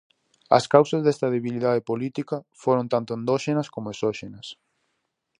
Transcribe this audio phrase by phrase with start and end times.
[0.57, 4.47] As causas desta debilidade política foron tanto endóxenas como esóxenas.